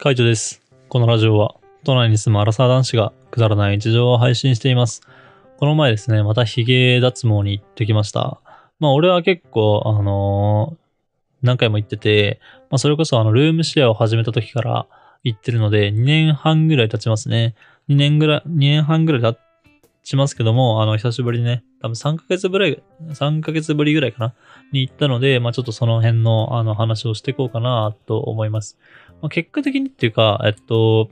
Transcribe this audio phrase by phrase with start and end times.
[0.00, 0.62] カイトです。
[0.88, 5.02] このラジオは、都内に住むアラサー男子がくだらない日常を配信しています。
[5.56, 8.40] この前ですね、またヒゲ脱毛に行ってきました。
[8.78, 10.88] まあ俺は結構、あのー
[11.42, 12.38] 何回も行ってて、
[12.70, 14.86] まあそれこそあのルームシェアを始めた時から
[15.24, 17.56] 行ってるので、2年半ぐらい経ちますね。
[17.88, 19.36] 2年ぐらい、2年半ぐらい経
[20.04, 24.34] ちますけども、あの、久しぶりにね、多分3ヶ月ぶり、3ヶ月ぶりぐらいかな
[24.72, 28.78] に行ったので、まあちょっとその辺のあの話をしていこうかなと思います。
[29.22, 31.10] まあ、結果的にっていうか、えっと、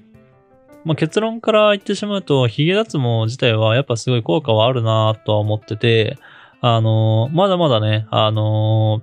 [0.85, 6.18] まあ、結論から言ってしまうと、ヒゲ脱毛自体はやっぱすごい効果はあるなとは思ってて、
[6.61, 9.03] あのまだまだね、あの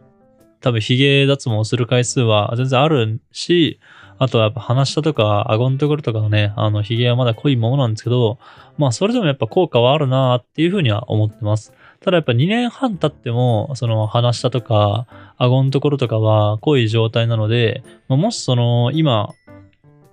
[0.62, 3.80] 多分ヒゲ脱毛する回数は全然あるし、
[4.18, 8.40] あとはやっぱ鼻下とか顎のところとかのね、あのヒゲはまだ濃いものなんですけど、
[8.78, 11.74] まあそれでもやっぱ効果はあるなっていうふうには思ってます。
[12.00, 15.06] ただやっぱ2年半経っても、その鼻下とか
[15.38, 19.34] 顎のところとかは濃い状態なので、まあ、もしその今、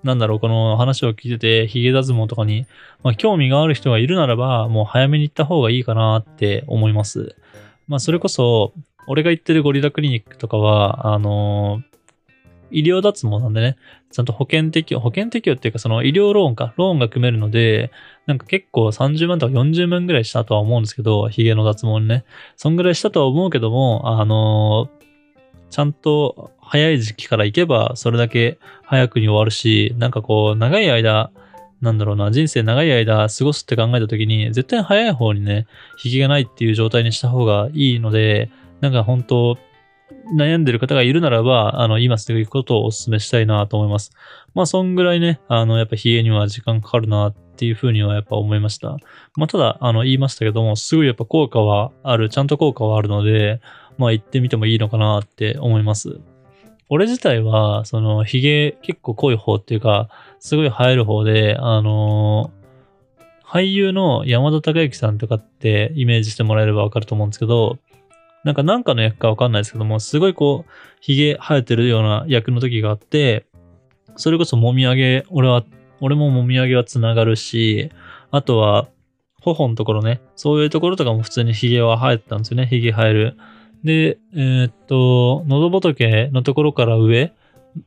[0.03, 2.65] なんだろう、この話を聞いてて、ヒゲ脱毛とかに、
[3.03, 7.35] まあ、興味がある人がいるならば、もう早めに行った方がいいかなって思います。
[7.87, 8.73] まあ、それこそ、
[9.07, 11.81] 俺が行ってるゴリラクリニックとかは、あの
[12.71, 13.77] 医療脱毛なんでね、
[14.11, 17.91] ちゃんと保険適用、保険適用っていうかその医療ローンか、ローンが組めるので、
[18.25, 22.23] なんか結構30万とか40万ぐらいしたとは思うんですけど、ヒゲの脱毛にね。
[22.55, 24.89] そんぐらいしたとは思うけども、あの
[25.71, 31.31] ちゃんと早い時期から行けば、それだけ早くに終わるし、なんかこう、長い間、
[31.81, 35.65] なんだろうな、人生長い間過ごすって考えた時に、絶対早い方にね、
[36.03, 39.57] 引きがないっていう状態にした方がいいので、なんか本当、
[40.37, 44.11] 悩んでる方がいるならば、あの、今すぐ行くことをお勧めしたいなと思います。
[44.53, 48.97] まあ、そんぐらいね、あの、やっぱ冷えには時間かかるなっていうふうにはやっぱ思いました。
[49.35, 53.61] まあ、ただ、あの、言いましたけども、すごいやっぱ効果はある、ちゃんと効果はあるので、
[53.97, 56.19] まあ、行ってみてもいいのかなって思います。
[56.89, 62.51] 俺自体は、その、髭結構濃い方っていうか、すごい生える方で、あの
[63.51, 67.79] 俳優の山田孝之さんとかってイメージしてもらえればわかると思うんですけど、
[68.45, 70.71] なんかなんかの役かわかんないですけども、すごいこう、
[71.01, 73.45] 髭生えてるような役の時があって、
[74.15, 75.65] それこそもみあげ、俺は、
[75.99, 77.91] 俺ももみあげはつながるし、
[78.31, 78.87] あとは、
[79.41, 83.37] 頬のところね、そういうところとかも普通に髭は生えてたんですよね、髭生える。
[83.83, 87.33] で、えーっと、喉仏のところから上、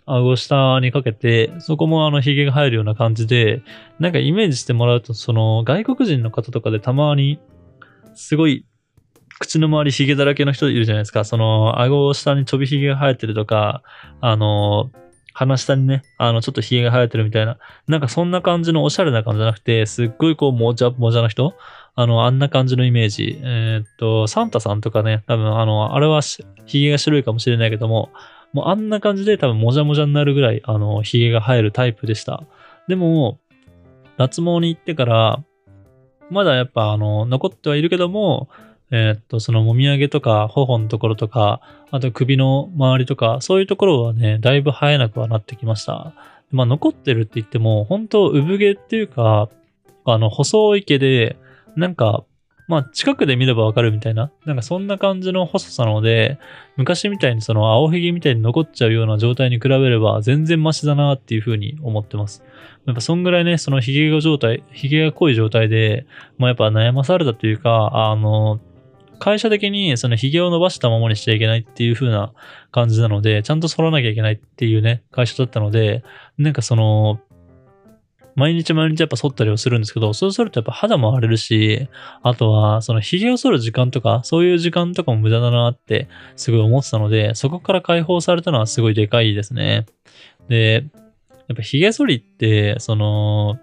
[0.06, 3.62] 顎下にかけて、そこもあの髭が生えるような感じで、
[3.98, 7.38] なんかイメージしてもらうと、その外国人の方とかでたまに、
[8.14, 8.66] すごい、
[9.40, 11.24] 口の周りヒゲだらけの人いるじゃないですか。
[11.24, 13.82] その、顎下にちょび髭が生えてるとか、
[14.20, 14.90] あの、
[15.34, 17.58] 鼻下にね、あの、ちょっと髭が生えてるみたいな、
[17.88, 21.54] なんかそんな感じのおしゃれな感じじゃなくて、すっごいこう、もじゃもじゃな人？
[21.96, 23.38] あの、あんな感じのイメージ。
[23.42, 28.10] えーっと、サンタさんとかね、多分あの、あれはし髭が白いかもしれないけども、
[28.52, 32.44] もうあんな感じで多分もじゃもじゃになるぐらい、あの、髭が生えるタイプでした。
[32.86, 33.40] でも、
[34.16, 35.42] 脱毛に行ってから、
[36.30, 38.48] まだやっぱあの、残ってはいるけども、
[38.90, 46.14] えーっと、そのもみあげとか、頬のところとか、あと首の周りとか、そういうところはね、だいぶ生えなくはなってきました。
[46.50, 49.48] まあ、残ってるって言っても、本当産毛っていうか、
[50.04, 51.36] あの、細い毛で、
[51.76, 52.24] なんか、
[52.66, 56.38] まあ、近くで見ればわかるみたいな、なんかそんな感じの細さなので、
[56.76, 62.42] 昔みたいにその青ひげみたいに残っちゃうような状態に比べれば全然マシだなっていうふうに思ってます。
[62.86, 66.06] やっぱそんぐらいね、そのひげが状態、ひげが濃い状態で、
[66.38, 68.60] まあやっぱ悩まされたというか、あの、
[69.18, 72.32] 会社的にそのひげを伸ばしたままにしちゃいけないっていう風な
[72.70, 76.04] 感じなので、ちゃんと剃らなきゃいけないっていうね、会社だったので、
[76.38, 77.20] なんかその、
[78.36, 81.88] 毎日毎日やっぱ剃ったりをするんですけど、そうするとやっぱ肌も荒れるし、
[82.22, 89.86] あとは、その髭を剃る時間とか、そういう時間とかも無駄だなってすごい思ってたので、そこから解放されたのはすごいでかいですね。
[90.48, 90.84] で、
[91.46, 93.58] やっぱ髭剃りって、その、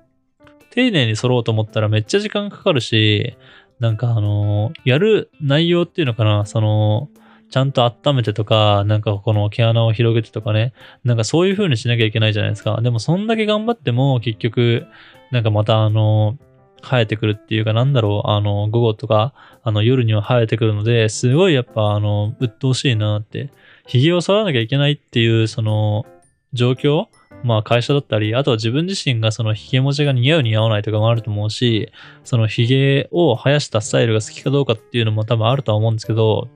[0.71, 3.35] 丁寧に剃ろうと思ったらめっちゃ時間かかるし、
[3.81, 7.09] なんかあの、やる内容っていうのかな、その、
[7.49, 10.71] ちゃんと温めてとか、なんかこの毛穴を広げてとかね、
[11.03, 12.79] なんかそういう風にしなきゃいけないじゃないですか。
[12.81, 14.85] でもそんだけ頑張っても結局、
[15.31, 16.37] なんかまたあの、
[16.83, 19.33] 生えてくるっていうかなんだろう、あの、午後とか、
[19.63, 23.49] あの夜には生えてくるので、すごいやっぱあの、鬱陶しいなって、
[23.87, 26.05] 髭を剃らなきゃいけないっていうその、
[26.53, 27.07] 状況
[27.43, 31.91] まあ会社だったり、あとは自分自身がその髭文字が似合う似合わないとかもあると思うし、
[32.23, 36.49] その髭を生やしたスタイルが好きかどうかっていうのも多分あるとは思うんですけど、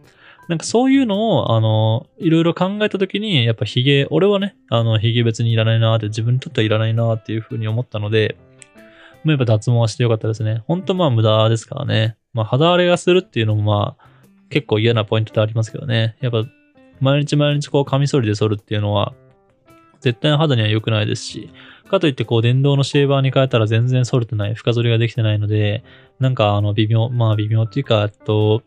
[0.47, 8.37] なんかそういうのを、あの、いろいろ考えたときに、やっぱヒゲ、俺はね、あの、ヒゲ別にいらないなって、自分にとってはいらないなっていうふうに思ったので、
[9.23, 10.61] まあやっぱ脱毛はしてよかったですね。
[10.67, 12.15] 本当まあ無駄ですからね。
[12.33, 14.05] まあ肌荒れがするっていうのもまあ、
[14.49, 16.15] 結構嫌なポイントでありますけどね。
[16.21, 16.43] やっぱ、
[16.99, 19.15] 毎日毎日こうカミソリで剃るっていうのは、
[20.05, 21.49] 絶対肌には良くないですし、
[21.89, 25.83] かといってこう電動のシェーバーに変えたら全然反れてない、深剃りができてないので、
[26.19, 28.61] なんかあの微妙、まあ微妙っていうか、えっと、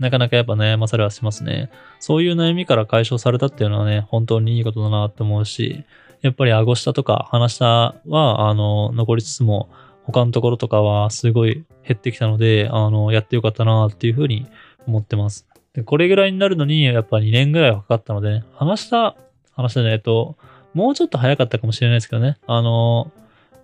[0.00, 1.70] なかなかやっぱ悩まされはしますね。
[2.00, 5.84] そういう悩みから解消されたっていうのはね、本当にいいことだなって思うし、
[6.20, 9.70] やっぱり顎下とか鼻下は、あの、残りつつも、
[10.02, 14.48] 他のところとかはすごい減ってきたので、あの、やってよかったなっていうふうに
[14.88, 15.46] 思ってます。
[15.74, 19.16] で、これぐらいになるのに、やっぱ2年ぐらいはかかったので、ね、話した、
[19.52, 20.36] 話したね、えっと、
[20.74, 22.38] もうちょっと早かったかもしれないですけどね。
[22.46, 23.10] あの、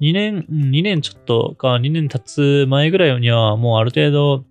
[0.00, 4.44] 2年、2年ちょっとか2年経つ前ぐらいにはもうある程度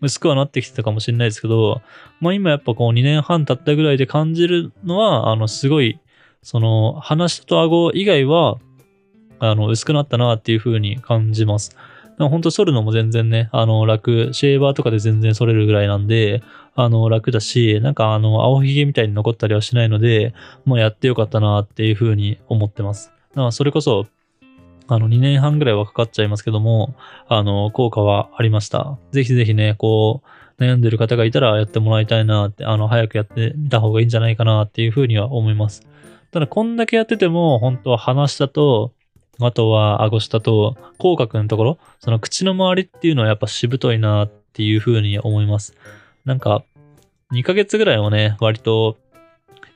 [0.00, 1.82] 薄くはなってきてたかもしれないですけど、
[2.20, 5.98] まあ今やっぱこう2年半経ったぐらいで感じるのは、あのすごい、
[6.42, 8.58] その話と顎以外は、
[9.40, 11.76] あの薄くなったなっていうふうに感じます。
[12.18, 16.42] 本当剃るのも全然ね、あの楽、シェーバーとかで全然剃れるぐらいなんで、
[16.76, 20.34] あの、楽だし、なんかあの、青ひげみたいに残ったりはしないので、
[20.64, 23.12] もうやってよかったなっていうふうに思ってます。
[23.30, 24.06] だからそれこそ、
[24.86, 26.94] あの、2年半ぐらいはかかっちゃいますけども、
[27.28, 28.98] あの、効果はありました。
[29.12, 30.22] ぜひぜひね、こ
[30.58, 35.82] う、悩んでる方がいたらやってもらいたいなって、あの、早くやってみた方がいいんじゃないかなっていうふうには思います。
[36.30, 38.92] ただ、こんだけやってても、本当は鼻下と、
[39.40, 45.74] あとは顎下と、口角のところ、その口の周りっていうのはやっぱしぶといなっていうふうに思います。
[46.24, 46.64] なんか、
[47.32, 48.96] 2ヶ月ぐらいはね、割と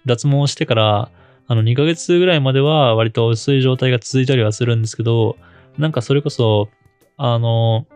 [0.07, 1.11] 脱毛してから、
[1.51, 5.37] あの2ヶ月ぐらいまでは割と薄い状態が続いたりはするんですけど、
[5.79, 6.69] なんかそれこそ、
[7.17, 7.87] あの、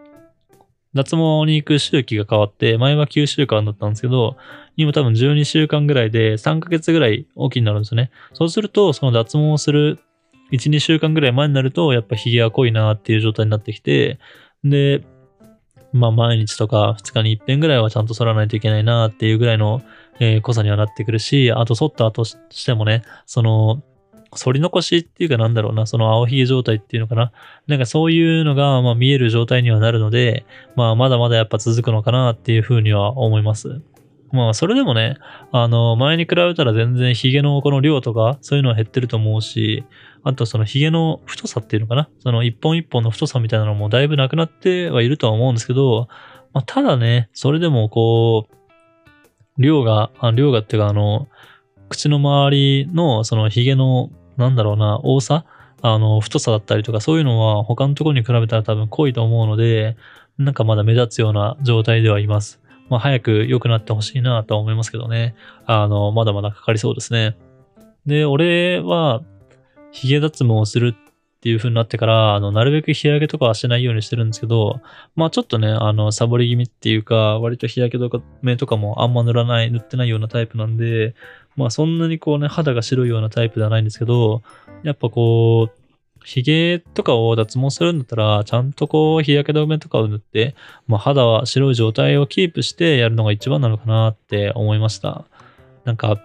[0.95, 4.37] 脱毛に行く周期が変わって、前は9週間だったんですけど、
[4.77, 8.11] 今多分12週間ぐらいで3ヶ月ぐらい大きになるんですよね。
[8.33, 9.99] そうすると、その脱毛をする
[10.53, 14.19] 1、2週間ぐらい前になると、やっぱ髭が濃いなっていう状態になってきて、
[14.63, 15.03] で、
[15.93, 19.83] まあ毎日とか2日に1遍ぐらいはちゃんと剃らないといけないなっていうぐらいの、
[20.21, 23.83] えー、濃さにはなってくるし、あと剃った後してもね、その、
[24.35, 27.33] 反り残しっていうかなんだろうな、その青ひげ状態っていうのかな。
[27.67, 33.83] なんかそういうのが、まあ見える状態にはなるので、まあまだまだやっぱ続くのかなっていうふうには思います。
[34.33, 35.19] まあそれでもね、
[35.53, 39.85] あの、前に比べたら全然ヒゲのこの量とか、そういうのは減ってると思うし、
[40.25, 42.09] あとその髭の太さっていうのかな？
[42.21, 46.09] その一本一本の太さみたいなのもだいぶなくなってはいるとは思うんですけど、
[46.55, 51.29] まあ、ただね、それでもこう、量が、あ量がっていうかあの、
[51.91, 55.45] 口の周りのその髭の、なんだろうな、多さ
[55.83, 59.97] あの、太さだったりとかそういうのは他のところに比べたら多分濃いと思うので、
[60.39, 62.62] なんかまだ目立つような状態ではいます。
[62.93, 65.35] まあ早く良くなってほしいなとは思いますけどね。
[65.65, 67.39] あの、まだまだかかりそうですね。
[68.05, 69.23] で、俺は、
[69.93, 74.83] 髭脱毛をするっていう風になってから、あの、なるべく日焼けとかはしないようにしてるんですけど、
[75.17, 81.15] まあちょっとね、あの、サボり気味っていうか、割と日焼けとか目とかもあんま塗らない、塗ってないようなタイプなんで、
[81.57, 84.43] まあそんなにこうね、肌が白いようなタイプではないんですけど、
[84.83, 85.82] やっぱこう、
[86.25, 90.55] 髭とかを脱毛するんだったら、ちゃんとこう、日焼け止めとかを塗って、
[90.87, 95.25] まあ肌は白い状態をキープしてやるのが一番なのかなって思いました。
[95.85, 96.21] なんか、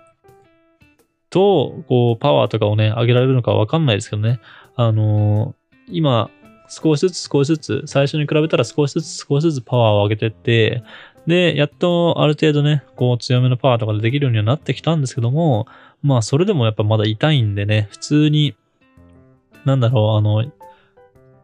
[1.30, 4.40] と、こう、パワーとかをね、上げられるのかわかんないですけどね。
[4.76, 6.30] あのー、今、
[6.70, 10.84] 少しずつ少しずつ、最初に比べたら少しずつ少しずつパワーを上げてって、
[11.28, 15.68] で、やっとある程度ね、こう強めのパワーとかでできるようにはなってきたんですけども、
[16.02, 18.56] まあそれでもやっぱまだ痛いんでね、普通に、
[19.68, 20.52] なんだろう、あの、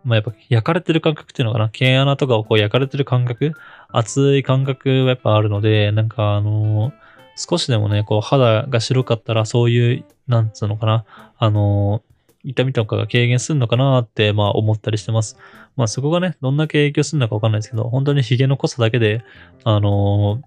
[0.04, 3.54] まあやっぱ焼かれてる感覚っていうのかな、毛穴とかをこう焼かれてる感覚、
[3.90, 7.04] 熱い感覚はやっぱあるので、なんかあのー
[7.36, 11.06] 少しでもね、こう肌が白かったらそういう、なんつうのかな、
[11.38, 12.04] あの、
[12.44, 15.38] 痛みとかが軽減するのかなって、まあ思ったりしてます。
[15.76, 19.24] まあそこがね、どんだけ影響するのかわかんないですけど、本当に髭の濃さだけで、
[19.64, 20.42] あの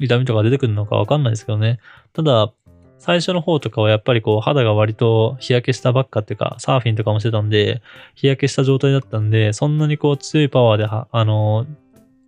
[0.00, 1.78] 痛みとか出てくるのかわかんないですけどね。
[2.12, 2.52] ただ、
[2.98, 7.82] 最初の方とかはやっぱりこう肌が割と日焼けしたばっかっていうか、サーフィンとかもしてたんで、
[8.14, 11.66] 日焼けした状態だったんで、そんなにこう強いパワーであの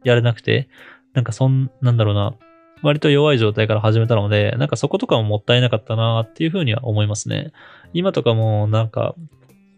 [0.04, 0.68] やれなくて、
[1.12, 2.34] なんかそん、なんだろうな、
[2.82, 7.52] 割と弱い状態から始めたので、なんかそことかももったいなかったなっていうふうには思いますね。
[7.92, 9.14] 今とかもなんか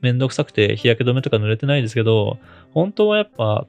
[0.03, 2.39] めんどくさくて日焼け止めとか塗れてないですけど、
[2.73, 3.67] 本当はやっぱ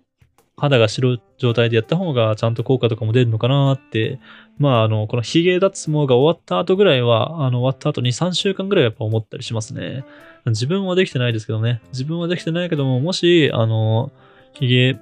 [0.55, 4.19] 肌が白い状態でやった方がちゃんと効果とかも出るのかなって、
[4.57, 10.05] まああの、この髭脱毛が終わった後ぐらいは、あの終わった後2、3週間ぐらいやっぱ思ったりしますね。
[10.45, 11.81] 自分はできてないですけどね。
[11.89, 14.12] 自分はできてないけども、もし、あの、
[14.53, 15.00] 髭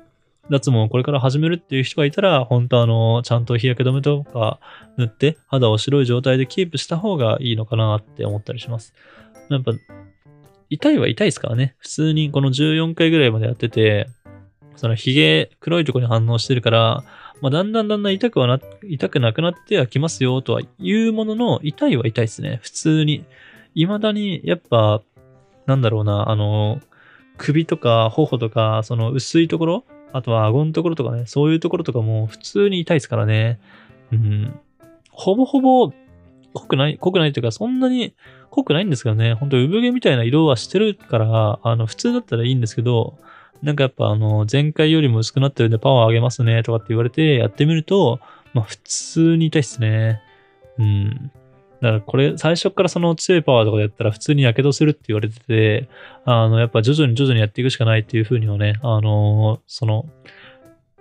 [0.49, 4.59] 脱毛をこれから始めるっていう人がいたら、本当あの、ちゃんと日焼け止めとか
[4.97, 8.93] 塗って肌を白い状態でキープした方がいいのかなって思ったりします。
[9.49, 9.73] やっぱ、
[10.69, 11.75] 痛いは痛いですからね。
[11.79, 14.07] 普通にこの14回ぐらいまでやってて、
[14.75, 17.03] その髭、黒いとこに反応してるから、
[17.41, 22.59] まあ、だんだんだんだん痛くはな、痛くなくなってはきますよとは言うものの、痛いは痛いですね。
[22.61, 23.25] 普通に。
[23.73, 25.01] 未だにやっぱ、
[25.65, 26.81] なんだろうな、あの、
[27.37, 33.59] 首とか頬とか、その薄いところ、あとは顎のところとかね、そういうところとかも普通に痛いですからね。
[34.11, 34.59] うん。
[35.09, 35.91] ほぼほぼ
[36.53, 38.13] 濃くない、濃くないっていうか、そんなに
[38.49, 43.17] 濃くないんですけどね、ほんと産毛みたいな色はしてるから、あの、普通だったらいいんですけど、
[43.61, 48.19] なんかやっぱあの、前回よりも薄くなってるんでパワー上げますね、とかって言われてやってみると、
[48.53, 50.21] まあ普通に痛いっすね。
[50.77, 51.31] うん。
[51.81, 55.89] だからこれ、最初からその強いパワーとかでやったら普通に火傷するって言われてて、
[56.25, 60.05] あの、やっぱ徐々に徐々にやっていくしかないっていうふうにはね、あの、その、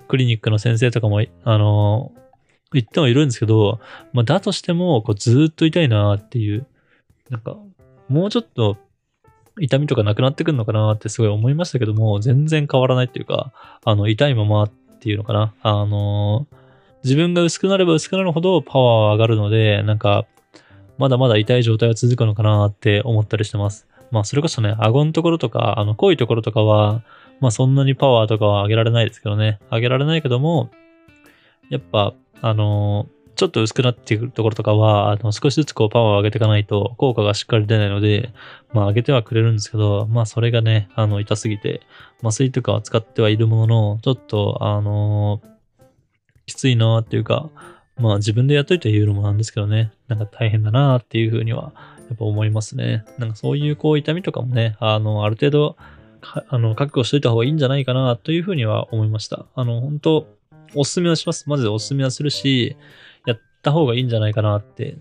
[0.09, 2.13] クリニックの先生とかも、あの、
[2.73, 3.81] 言ってはいるんですけど、
[4.13, 6.67] まあ、だとしても、こう、ずっと痛いなっていう、
[7.29, 7.57] なんか、
[8.09, 8.77] もうちょっと、
[9.61, 13.53] 痛みとかなくなってくるのかなってすごい思いましたけども、全然変わらないっていうか、
[13.85, 15.55] あの、痛いままっていうのかな。
[15.63, 16.47] あの
[17.03, 20.27] 自分が薄くなれば薄くなるほどパワーは上がるので、なんか、
[20.99, 23.87] まだまだ痛い状態は続くのかなって思ったりしてます。
[24.11, 27.03] まあ、それこそね、顎のところとか、あの、濃いところとかは、
[27.41, 29.61] まあ、そんなにパワーとかは上げられないですけどね。
[29.71, 30.71] 上げられないけども、
[31.71, 32.13] やっぱ、
[32.43, 38.33] あのー、ちょっと薄くなってくるところとかは、あの、少しずつこうパワーを上げていかないと効果がしっかり出ないので、
[38.73, 41.81] まあ上げてはくれるんですけど、まあそれがね、あの、痛すぎて、
[42.23, 45.41] 麻酔とかは使ってはいるものの、ちょっと、あの、
[46.47, 47.51] きついなっていうか、
[47.97, 51.73] まあ自分でやっといて言うのもなんですけどね、なんか大変だなっていうふうには、
[52.09, 53.05] やっぱ思いますね。
[53.19, 55.77] なんかそういうこう痛みとかもね、あの、ある程度、
[56.49, 59.47] あの、覚悟しといた方がいいんじゃないかなというふうには思いました。
[59.55, 60.27] あの、本当
[60.75, 61.49] おすすめはします。
[61.49, 62.77] マジでおすすめはするし、
[63.61, 64.97] った方がいいんじゃないかなって。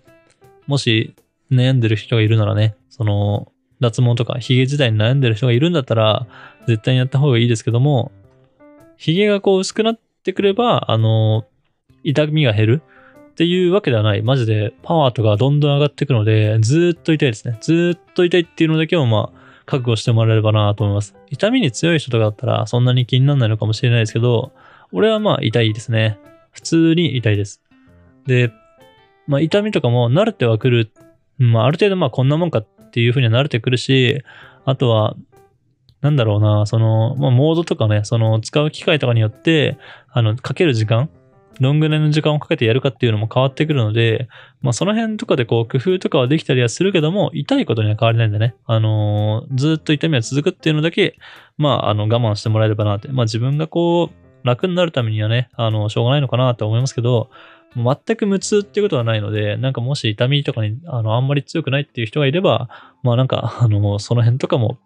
[0.68, 1.16] もし
[1.52, 6.28] 悩んでる人がいるならね、その、脱毛とか髭自体に悩んでる人がいるんだったら、
[6.68, 8.12] 絶対にやった方がいいですけども、
[8.98, 11.46] 髭がこう薄くなってくれば、あの、
[12.04, 12.82] 痛みが減る
[13.32, 14.22] っていうわけではない。
[14.22, 17.58] マジでパワーとかどんどん上がっていくので、ずっと痛いですね。
[17.62, 21.16] ずっと痛いっていうのだけをまあ、覚悟してもらえればなと思います。
[21.30, 24.52] 痛みに強い人とかだったらそんなに気にならないのかもしれないですけど、
[24.92, 26.20] 俺はまあ痛いですね。
[26.52, 27.62] 普通に痛いです。
[28.26, 28.52] で、
[29.28, 30.92] まあ痛みとかも慣れてはくる。
[31.38, 34.24] まあある程度まあこんなもんかっていう風には慣れてくるし、
[34.66, 35.16] あとは、
[36.02, 39.78] なんだろうな、その、まあモードとかね、その使う機械とかによって、
[40.12, 41.10] あの、かける時間
[41.60, 44.30] どんぐらいの時間をかけてやるかっていうのも変わってくるので、
[44.62, 48.56] まあその辺とかでこう工夫とかはできたりはするけども、痛いことには変わりないんだね。
[48.66, 51.18] あのー、ずっと痛みは続くっていうのだけ、
[51.58, 53.10] まああの我慢してもらえればなって。
[53.10, 57.30] まあ自分がこう、楽になるためにはね、あの、しょうがないのかなと思いますけど、
[57.76, 62.70] 全く無痛っていうことはないので、なんかもし痛みとかに、あの、あんまり強くないっていう人がいれば、
[63.04, 64.80] まあなんか、あの、その辺とかも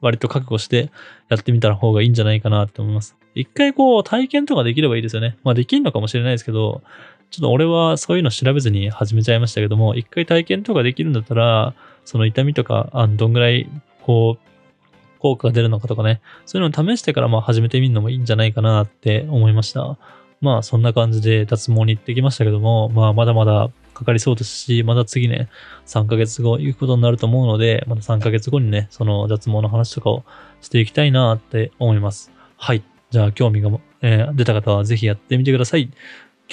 [0.00, 0.90] 割と覚悟して
[1.28, 3.16] やってみた方がいいんじゃないかなと思います。
[3.34, 5.38] 一回こう体験とかできればいいですよね。
[5.42, 6.82] まあできるのかもしれないですけど、
[7.30, 11.74] ちょっと俺はそういうの調べずに始めちゃいましたけども、一回体験とかできるんだったら、
[12.04, 13.68] その痛みとか、あの、どんぐらい、
[14.02, 19.96] こう、効果が出るのかとかね、そういうのを試してからまあ始めてみるのもいいんじゃないかなって思いました。
[20.42, 25.48] まあそんな感じで脱毛に行ってきましたけども、まあまだまだかかりそうですし、また次ね、
[25.86, 30.24] 3ヶ月後行くことになると思うので、また3ヶ月後にね、その脱毛の話とかを
[30.60, 32.32] していきたいなって思います。
[32.56, 32.82] はい。
[33.10, 33.70] じゃあ興味が、
[34.00, 35.92] えー、出た方はぜひやってみてください。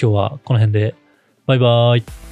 [0.00, 0.94] 今日はこの辺で、
[1.46, 2.29] バイバーイ。